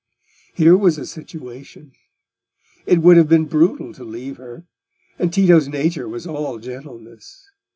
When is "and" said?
5.19-5.31